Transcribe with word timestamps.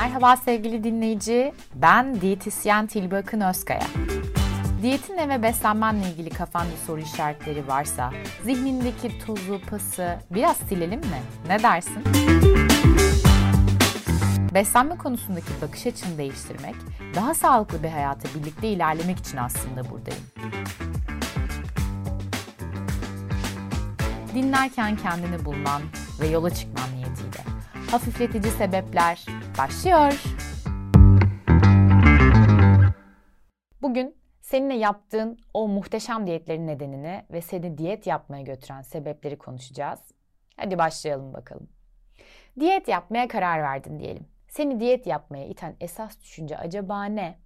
Merhaba 0.00 0.36
sevgili 0.36 0.84
dinleyici, 0.84 1.52
ben 1.74 2.20
diyetisyen 2.20 2.86
Tilbe 2.86 3.16
Akın 3.16 3.40
Özkaya. 3.40 3.86
Diyetinle 4.82 5.28
ve 5.28 5.42
beslenmenle 5.42 6.10
ilgili 6.10 6.30
kafanda 6.30 6.76
soru 6.86 7.00
işaretleri 7.00 7.68
varsa, 7.68 8.12
zihnindeki 8.44 9.18
tozu, 9.26 9.60
pası 9.70 10.18
biraz 10.30 10.56
silelim 10.56 11.00
mi? 11.00 11.20
Ne 11.46 11.62
dersin? 11.62 12.04
Beslenme 14.54 14.96
konusundaki 14.96 15.52
bakış 15.62 15.86
açını 15.86 16.18
değiştirmek, 16.18 16.74
daha 17.14 17.34
sağlıklı 17.34 17.82
bir 17.82 17.88
hayata 17.88 18.28
birlikte 18.34 18.68
ilerlemek 18.68 19.18
için 19.18 19.36
aslında 19.36 19.90
buradayım. 19.90 20.24
Dinlerken 24.34 24.96
kendini 24.96 25.44
bulman 25.44 25.82
ve 26.20 26.26
yola 26.26 26.50
çıkman 26.50 26.88
niyetiyle. 26.96 27.44
Hafifletici 27.90 28.52
sebepler 28.52 29.26
başlıyor. 29.60 30.22
Bugün 33.82 34.16
seninle 34.40 34.74
yaptığın 34.74 35.38
o 35.54 35.68
muhteşem 35.68 36.26
diyetlerin 36.26 36.66
nedenini 36.66 37.24
ve 37.30 37.40
seni 37.40 37.78
diyet 37.78 38.06
yapmaya 38.06 38.42
götüren 38.42 38.82
sebepleri 38.82 39.38
konuşacağız. 39.38 40.00
Hadi 40.56 40.78
başlayalım 40.78 41.32
bakalım. 41.32 41.68
Diyet 42.60 42.88
yapmaya 42.88 43.28
karar 43.28 43.62
verdin 43.62 43.98
diyelim. 43.98 44.26
Seni 44.48 44.80
diyet 44.80 45.06
yapmaya 45.06 45.46
iten 45.46 45.76
esas 45.80 46.20
düşünce 46.20 46.58
acaba 46.58 47.04
ne? 47.04 47.38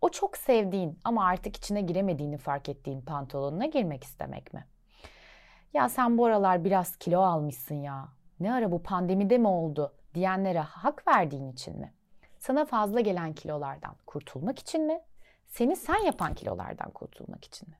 O 0.00 0.08
çok 0.08 0.36
sevdiğin 0.36 0.98
ama 1.04 1.24
artık 1.24 1.56
içine 1.56 1.80
giremediğini 1.80 2.38
fark 2.38 2.68
ettiğin 2.68 3.00
pantolonuna 3.00 3.66
girmek 3.66 4.04
istemek 4.04 4.54
mi? 4.54 4.66
Ya 5.74 5.88
sen 5.88 6.18
bu 6.18 6.26
aralar 6.26 6.64
biraz 6.64 6.96
kilo 6.96 7.20
almışsın 7.20 7.74
ya. 7.74 8.08
Ne 8.40 8.52
ara 8.52 8.72
bu 8.72 8.82
pandemide 8.82 9.38
mi 9.38 9.48
oldu 9.48 9.92
diyenlere 10.14 10.60
hak 10.60 11.08
verdiğin 11.08 11.52
için 11.52 11.78
mi? 11.78 11.92
Sana 12.38 12.64
fazla 12.64 13.00
gelen 13.00 13.32
kilolardan 13.32 13.96
kurtulmak 14.06 14.58
için 14.58 14.86
mi? 14.86 15.00
Seni 15.46 15.76
sen 15.76 16.04
yapan 16.04 16.34
kilolardan 16.34 16.90
kurtulmak 16.90 17.44
için 17.44 17.68
mi? 17.68 17.74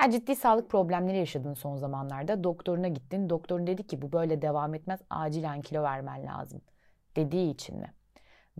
Yani 0.00 0.12
ciddi 0.12 0.36
sağlık 0.36 0.70
problemleri 0.70 1.18
yaşadın 1.18 1.54
son 1.54 1.76
zamanlarda. 1.76 2.44
Doktoruna 2.44 2.88
gittin. 2.88 3.30
Doktorun 3.30 3.66
dedi 3.66 3.86
ki 3.86 4.02
bu 4.02 4.12
böyle 4.12 4.42
devam 4.42 4.74
etmez. 4.74 5.00
Acilen 5.10 5.62
kilo 5.62 5.82
vermen 5.82 6.26
lazım. 6.26 6.60
Dediği 7.16 7.50
için 7.50 7.78
mi? 7.78 7.94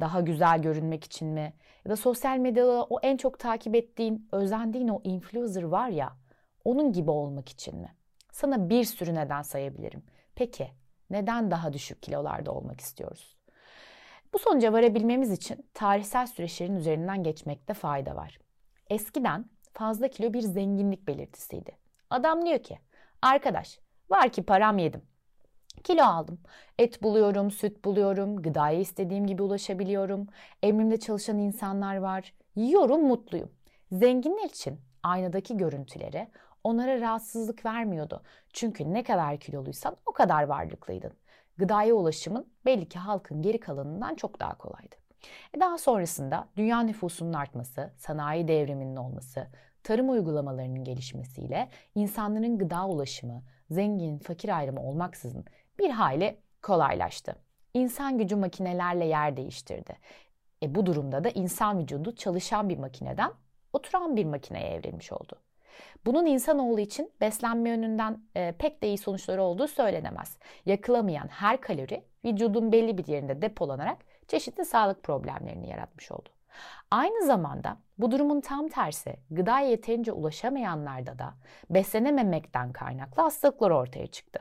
Daha 0.00 0.20
güzel 0.20 0.62
görünmek 0.62 1.04
için 1.04 1.28
mi? 1.28 1.52
Ya 1.84 1.90
da 1.90 1.96
sosyal 1.96 2.38
medyada 2.38 2.84
o 2.84 3.00
en 3.02 3.16
çok 3.16 3.38
takip 3.38 3.74
ettiğin, 3.74 4.28
özendiğin 4.32 4.88
o 4.88 5.00
influencer 5.04 5.62
var 5.62 5.88
ya, 5.88 6.16
onun 6.64 6.92
gibi 6.92 7.10
olmak 7.10 7.48
için 7.48 7.78
mi? 7.78 7.94
Sana 8.32 8.68
bir 8.68 8.84
sürü 8.84 9.14
neden 9.14 9.42
sayabilirim. 9.42 10.02
Peki 10.34 10.70
neden 11.10 11.50
daha 11.50 11.72
düşük 11.72 12.02
kilolarda 12.02 12.52
olmak 12.52 12.80
istiyoruz? 12.80 13.36
Bu 14.32 14.38
sonuca 14.38 14.72
varabilmemiz 14.72 15.32
için 15.32 15.66
tarihsel 15.74 16.26
süreçlerin 16.26 16.76
üzerinden 16.76 17.22
geçmekte 17.22 17.74
fayda 17.74 18.16
var. 18.16 18.38
Eskiden 18.90 19.44
fazla 19.72 20.08
kilo 20.08 20.32
bir 20.32 20.40
zenginlik 20.40 21.08
belirtisiydi. 21.08 21.76
Adam 22.10 22.46
diyor 22.46 22.58
ki, 22.58 22.78
arkadaş 23.22 23.78
var 24.10 24.28
ki 24.28 24.42
param 24.42 24.78
yedim. 24.78 25.02
Kilo 25.84 26.02
aldım. 26.02 26.38
Et 26.78 27.02
buluyorum, 27.02 27.50
süt 27.50 27.84
buluyorum, 27.84 28.42
gıdaya 28.42 28.78
istediğim 28.78 29.26
gibi 29.26 29.42
ulaşabiliyorum. 29.42 30.26
Emrimde 30.62 31.00
çalışan 31.00 31.38
insanlar 31.38 31.96
var. 31.96 32.34
Yiyorum, 32.56 33.06
mutluyum. 33.06 33.50
Zenginler 33.92 34.44
için 34.44 34.80
aynadaki 35.02 35.56
görüntüleri 35.56 36.28
onlara 36.66 37.00
rahatsızlık 37.00 37.64
vermiyordu. 37.64 38.22
Çünkü 38.52 38.92
ne 38.92 39.02
kadar 39.02 39.36
kiloluysan 39.36 39.96
o 40.06 40.12
kadar 40.12 40.42
varlıklıydın. 40.42 41.12
Gıdaya 41.56 41.94
ulaşımın 41.94 42.46
belli 42.64 42.88
ki 42.88 42.98
halkın 42.98 43.42
geri 43.42 43.60
kalanından 43.60 44.14
çok 44.14 44.40
daha 44.40 44.58
kolaydı. 44.58 44.96
E 45.56 45.60
daha 45.60 45.78
sonrasında 45.78 46.48
dünya 46.56 46.80
nüfusunun 46.80 47.32
artması, 47.32 47.92
sanayi 47.96 48.48
devriminin 48.48 48.96
olması, 48.96 49.46
tarım 49.82 50.10
uygulamalarının 50.10 50.84
gelişmesiyle 50.84 51.68
insanların 51.94 52.58
gıda 52.58 52.86
ulaşımı, 52.86 53.42
zengin, 53.70 54.18
fakir 54.18 54.58
ayrımı 54.58 54.82
olmaksızın 54.82 55.44
bir 55.78 55.90
hayli 55.90 56.40
kolaylaştı. 56.62 57.36
İnsan 57.74 58.18
gücü 58.18 58.36
makinelerle 58.36 59.04
yer 59.04 59.36
değiştirdi. 59.36 59.96
E 60.62 60.74
bu 60.74 60.86
durumda 60.86 61.24
da 61.24 61.28
insan 61.28 61.78
vücudu 61.78 62.14
çalışan 62.14 62.68
bir 62.68 62.78
makineden 62.78 63.32
oturan 63.72 64.16
bir 64.16 64.24
makineye 64.24 64.68
evrilmiş 64.68 65.12
oldu. 65.12 65.45
Bunun 66.06 66.26
insanoğlu 66.26 66.80
için 66.80 67.12
beslenme 67.20 67.68
yönünden 67.68 68.18
e, 68.34 68.52
pek 68.52 68.82
de 68.82 68.88
iyi 68.88 68.98
sonuçları 68.98 69.42
olduğu 69.42 69.68
söylenemez. 69.68 70.38
Yakılamayan 70.66 71.28
her 71.28 71.60
kalori 71.60 72.04
vücudun 72.24 72.72
belli 72.72 72.98
bir 72.98 73.06
yerinde 73.06 73.42
depolanarak 73.42 73.98
çeşitli 74.28 74.64
sağlık 74.64 75.02
problemlerini 75.02 75.68
yaratmış 75.68 76.12
oldu. 76.12 76.28
Aynı 76.90 77.26
zamanda 77.26 77.76
bu 77.98 78.10
durumun 78.10 78.40
tam 78.40 78.68
tersi 78.68 79.16
gıdaya 79.30 79.68
yeterince 79.68 80.12
ulaşamayanlarda 80.12 81.18
da 81.18 81.34
beslenememekten 81.70 82.72
kaynaklı 82.72 83.22
hastalıklar 83.22 83.70
ortaya 83.70 84.06
çıktı. 84.06 84.40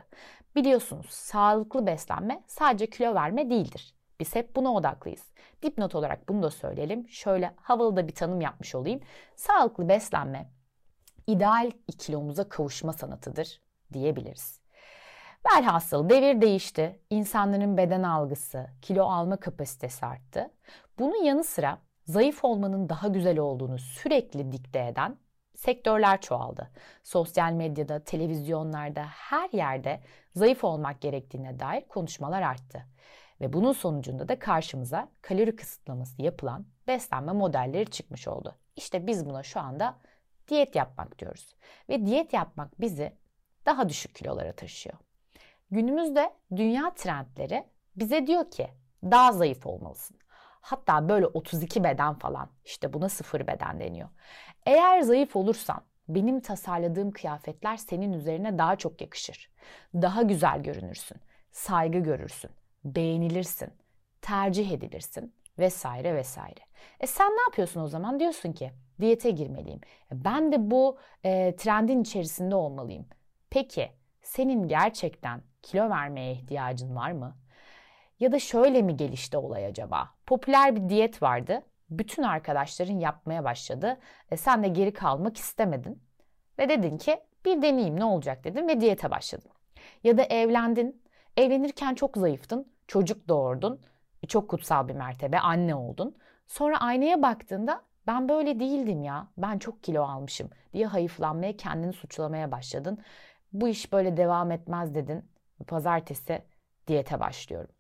Biliyorsunuz 0.56 1.10
sağlıklı 1.10 1.86
beslenme 1.86 2.44
sadece 2.48 2.90
kilo 2.90 3.16
verme 3.16 3.50
değildir. 3.50 3.96
Biz 4.20 4.36
hep 4.36 4.56
buna 4.56 4.74
odaklıyız. 4.74 5.24
Dipnot 5.64 5.96
olarak 5.96 6.30
bunu 6.30 6.44
da 6.44 6.52
söyleyelim. 6.52 7.10
Şöyle 7.10 7.52
havalı 7.62 7.96
da 7.96 8.08
bir 8.08 8.16
tanım 8.16 8.42
yapmış 8.42 8.76
olayım. 8.76 9.00
Sağlıklı 9.36 9.90
beslenme 9.90 10.50
ideal 11.28 11.72
kilomuza 12.00 12.50
kavuşma 12.50 12.94
sanatıdır 12.94 13.62
diyebiliriz. 13.94 14.60
Velhasıl 15.46 16.10
devir 16.10 16.42
değişti. 16.42 17.00
İnsanların 17.10 17.78
beden 17.78 18.04
algısı, 18.04 18.68
kilo 18.82 19.06
alma 19.06 19.38
kapasitesi 19.38 20.06
arttı. 20.06 20.52
Bunun 21.00 21.24
yanı 21.24 21.44
sıra 21.44 21.78
zayıf 22.06 22.44
olmanın 22.44 22.90
daha 22.90 23.08
güzel 23.08 23.40
olduğunu 23.40 23.80
sürekli 23.80 24.52
dikte 24.52 24.88
eden 24.88 25.18
sektörler 25.56 26.22
çoğaldı. 26.22 26.72
Sosyal 27.04 27.52
medyada, 27.52 28.04
televizyonlarda, 28.04 29.04
her 29.04 29.50
yerde 29.50 30.02
zayıf 30.36 30.64
olmak 30.64 31.02
gerektiğine 31.02 31.60
dair 31.60 31.88
konuşmalar 31.88 32.42
arttı. 32.42 32.86
Ve 33.42 33.54
bunun 33.54 33.74
sonucunda 33.74 34.28
da 34.28 34.40
karşımıza 34.40 35.10
kalori 35.22 35.56
kısıtlaması 35.56 36.22
yapılan 36.22 36.66
beslenme 36.88 37.32
modelleri 37.32 37.92
çıkmış 37.92 38.28
oldu. 38.28 38.56
İşte 38.76 39.08
biz 39.08 39.26
buna 39.26 39.44
şu 39.44 39.60
anda 39.60 39.96
diyet 40.48 40.76
yapmak 40.76 41.20
diyoruz. 41.20 41.56
Ve 41.90 42.06
diyet 42.06 42.34
yapmak 42.34 42.82
bizi 42.82 43.14
daha 43.66 43.90
düşük 43.90 44.16
kilolara 44.16 44.52
taşıyor. 44.52 44.98
Günümüzde 45.72 46.34
dünya 46.56 46.94
trendleri 46.94 47.66
bize 47.96 48.28
diyor 48.28 48.52
ki 48.52 48.68
daha 49.04 49.32
zayıf 49.32 49.66
olmalısın. 49.66 50.18
Hatta 50.62 51.10
böyle 51.10 51.28
32 51.28 51.84
beden 51.84 52.14
falan 52.14 52.50
işte 52.66 52.94
buna 52.94 53.10
sıfır 53.10 53.48
beden 53.48 53.80
deniyor. 53.80 54.10
Eğer 54.66 55.02
zayıf 55.02 55.36
olursan 55.36 55.82
benim 56.10 56.40
tasarladığım 56.40 57.12
kıyafetler 57.12 57.78
senin 57.78 58.14
üzerine 58.14 58.58
daha 58.58 58.76
çok 58.76 59.02
yakışır. 59.02 59.52
Daha 59.94 60.22
güzel 60.22 60.64
görünürsün, 60.64 61.18
saygı 61.52 62.00
görürsün, 62.00 62.52
beğenilirsin, 62.86 63.70
tercih 64.22 64.72
edilirsin 64.72 65.34
vesaire 65.60 66.16
vesaire. 66.16 66.65
E 67.00 67.08
sen 67.08 67.32
ne 67.32 67.42
yapıyorsun 67.42 67.82
o 67.82 67.88
zaman? 67.88 68.20
Diyorsun 68.20 68.54
ki 68.54 68.72
diyete 69.02 69.32
girmeliyim. 69.32 69.80
E, 70.12 70.26
ben 70.26 70.52
de 70.52 70.72
bu 70.72 70.98
e, 71.24 71.56
trendin 71.56 72.02
içerisinde 72.02 72.56
olmalıyım. 72.56 73.06
Peki 73.50 73.92
senin 74.22 74.68
gerçekten 74.68 75.42
kilo 75.62 75.90
vermeye 75.90 76.32
ihtiyacın 76.34 76.96
var 76.96 77.12
mı? 77.12 77.38
Ya 78.20 78.32
da 78.32 78.40
şöyle 78.40 78.82
mi 78.82 78.98
gelişti 78.98 79.38
olay 79.38 79.66
acaba? 79.66 80.10
Popüler 80.26 80.76
bir 80.76 80.90
diyet 80.90 81.24
vardı. 81.24 81.62
Bütün 81.90 82.24
arkadaşların 82.24 83.00
yapmaya 83.00 83.44
başladı. 83.44 83.98
E, 84.32 84.38
sen 84.38 84.64
de 84.64 84.68
geri 84.68 84.94
kalmak 84.94 85.38
istemedin. 85.38 86.04
Ve 86.60 86.70
dedin 86.70 86.98
ki 86.98 87.20
bir 87.46 87.62
deneyeyim 87.62 88.00
ne 88.00 88.06
olacak 88.06 88.44
dedin 88.44 88.68
ve 88.68 88.82
diyete 88.82 89.12
başladın. 89.12 89.52
Ya 90.04 90.18
da 90.18 90.24
evlendin. 90.24 91.02
Evlenirken 91.38 91.96
çok 91.96 92.18
zayıftın. 92.18 92.74
Çocuk 92.88 93.28
doğurdun. 93.28 93.82
E, 94.24 94.28
çok 94.28 94.50
kutsal 94.50 94.88
bir 94.88 94.94
mertebe 94.94 95.40
anne 95.40 95.76
oldun. 95.76 96.16
Sonra 96.48 96.78
aynaya 96.78 97.22
baktığında 97.22 97.82
ben 98.08 98.30
böyle 98.30 98.60
değildim 98.60 99.04
ya. 99.04 99.28
Ben 99.38 99.60
çok 99.60 99.84
kilo 99.84 100.04
almışım 100.04 100.50
diye 100.74 100.86
hayıflanmaya, 100.88 101.58
kendini 101.58 101.94
suçlamaya 101.94 102.52
başladın. 102.52 102.98
Bu 103.54 103.68
iş 103.68 103.92
böyle 103.94 104.18
devam 104.18 104.52
etmez 104.52 104.96
dedin. 104.96 105.26
Pazartesi 105.68 106.42
diyete 106.88 107.20
başlıyorum. 107.20 107.76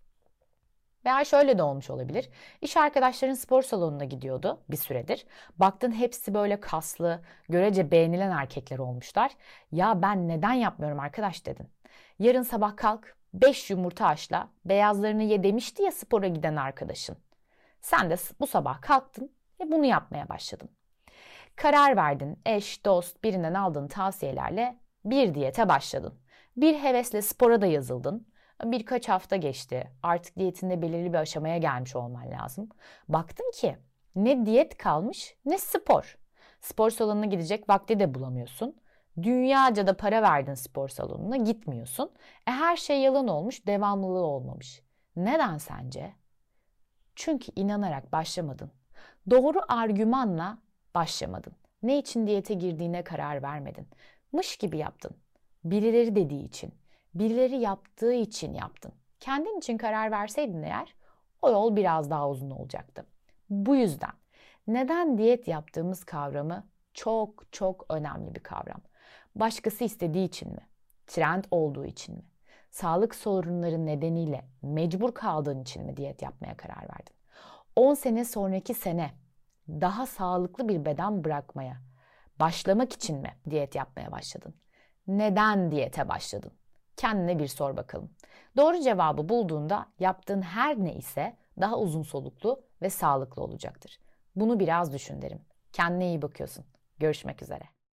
Veya 1.05 1.25
şöyle 1.25 1.57
de 1.57 1.63
olmuş 1.63 1.89
olabilir. 1.89 2.29
İş 2.61 2.77
arkadaşların 2.77 3.33
spor 3.33 3.61
salonuna 3.61 4.03
gidiyordu 4.05 4.61
bir 4.69 4.77
süredir. 4.77 5.25
Baktın 5.57 5.91
hepsi 5.91 6.33
böyle 6.33 6.59
kaslı, 6.59 7.21
görece 7.49 7.91
beğenilen 7.91 8.31
erkekler 8.31 8.77
olmuşlar. 8.79 9.31
Ya 9.71 10.01
ben 10.01 10.27
neden 10.27 10.53
yapmıyorum 10.53 10.99
arkadaş 10.99 11.45
dedin. 11.45 11.67
Yarın 12.19 12.41
sabah 12.41 12.77
kalk 12.77 13.15
5 13.33 13.69
yumurta 13.69 14.07
haşla, 14.07 14.49
beyazlarını 14.65 15.23
ye 15.23 15.43
demişti 15.43 15.83
ya 15.83 15.91
spora 15.91 16.27
giden 16.27 16.55
arkadaşın. 16.55 17.17
Sen 17.85 18.09
de 18.09 18.15
bu 18.39 18.47
sabah 18.47 18.81
kalktın 18.81 19.31
ve 19.59 19.71
bunu 19.71 19.85
yapmaya 19.85 20.29
başladın. 20.29 20.69
Karar 21.55 21.97
verdin, 21.97 22.39
eş, 22.45 22.85
dost, 22.85 23.23
birinden 23.23 23.53
aldığın 23.53 23.87
tavsiyelerle 23.87 24.79
bir 25.05 25.35
diyete 25.35 25.69
başladın. 25.69 26.19
Bir 26.57 26.75
hevesle 26.75 27.21
spora 27.21 27.61
da 27.61 27.65
yazıldın. 27.65 28.27
Birkaç 28.63 29.09
hafta 29.09 29.35
geçti. 29.35 29.91
Artık 30.03 30.37
diyetinde 30.37 30.81
belirli 30.81 31.13
bir 31.13 31.17
aşamaya 31.17 31.57
gelmiş 31.57 31.95
olman 31.95 32.31
lazım. 32.31 32.69
Baktın 33.09 33.51
ki 33.51 33.77
ne 34.15 34.45
diyet 34.45 34.77
kalmış 34.77 35.37
ne 35.45 35.57
spor. 35.57 36.17
Spor 36.61 36.89
salonuna 36.89 37.25
gidecek 37.25 37.69
vakti 37.69 37.99
de 37.99 38.13
bulamıyorsun. 38.13 38.75
Dünyaca 39.21 39.87
da 39.87 39.97
para 39.97 40.21
verdin 40.21 40.53
spor 40.53 40.89
salonuna 40.89 41.37
gitmiyorsun. 41.37 42.11
E 42.47 42.51
her 42.51 42.77
şey 42.77 43.01
yalan 43.01 43.27
olmuş, 43.27 43.67
devamlılığı 43.67 44.25
olmamış. 44.25 44.81
Neden 45.15 45.57
sence? 45.57 46.24
Çünkü 47.15 47.51
inanarak 47.55 48.11
başlamadın. 48.11 48.71
Doğru 49.29 49.59
argümanla 49.67 50.57
başlamadın. 50.95 51.53
Ne 51.83 51.97
için 51.97 52.27
diyete 52.27 52.53
girdiğine 52.53 53.03
karar 53.03 53.43
vermedin. 53.43 53.87
Mış 54.31 54.57
gibi 54.57 54.77
yaptın. 54.77 55.11
Birileri 55.63 56.15
dediği 56.15 56.43
için, 56.43 56.73
birileri 57.15 57.55
yaptığı 57.55 58.13
için 58.13 58.53
yaptın. 58.53 58.91
Kendin 59.19 59.57
için 59.57 59.77
karar 59.77 60.11
verseydin 60.11 60.63
eğer 60.63 60.95
o 61.41 61.49
yol 61.49 61.75
biraz 61.75 62.09
daha 62.09 62.29
uzun 62.29 62.51
olacaktı. 62.51 63.05
Bu 63.49 63.75
yüzden 63.75 64.13
neden 64.67 65.17
diyet 65.17 65.47
yaptığımız 65.47 66.03
kavramı 66.03 66.67
çok 66.93 67.53
çok 67.53 67.85
önemli 67.89 68.35
bir 68.35 68.39
kavram. 68.39 68.81
Başkası 69.35 69.83
istediği 69.83 70.27
için 70.27 70.51
mi? 70.51 70.67
Trend 71.07 71.43
olduğu 71.51 71.85
için 71.85 72.15
mi? 72.15 72.23
Sağlık 72.75 73.15
sorunları 73.15 73.85
nedeniyle 73.85 74.45
mecbur 74.61 75.11
kaldığın 75.13 75.61
için 75.61 75.85
mi 75.85 75.97
diyet 75.97 76.21
yapmaya 76.21 76.57
karar 76.57 76.81
verdin? 76.81 77.15
10 77.75 77.93
sene 77.93 78.25
sonraki 78.25 78.73
sene 78.73 79.11
daha 79.69 80.05
sağlıklı 80.05 80.69
bir 80.69 80.85
beden 80.85 81.23
bırakmaya 81.23 81.77
başlamak 82.39 82.93
için 82.93 83.17
mi 83.17 83.33
diyet 83.49 83.75
yapmaya 83.75 84.11
başladın? 84.11 84.55
Neden 85.07 85.71
diyete 85.71 86.09
başladın? 86.09 86.51
Kendine 86.97 87.39
bir 87.39 87.47
sor 87.47 87.77
bakalım. 87.77 88.09
Doğru 88.57 88.81
cevabı 88.81 89.29
bulduğunda 89.29 89.85
yaptığın 89.99 90.41
her 90.41 90.77
ne 90.77 90.93
ise 90.93 91.35
daha 91.61 91.77
uzun 91.77 92.03
soluklu 92.03 92.61
ve 92.81 92.89
sağlıklı 92.89 93.41
olacaktır. 93.41 93.99
Bunu 94.35 94.59
biraz 94.59 94.93
düşün 94.93 95.21
derim. 95.21 95.41
Kendine 95.73 96.07
iyi 96.07 96.21
bakıyorsun. 96.21 96.65
Görüşmek 96.99 97.41
üzere. 97.41 97.74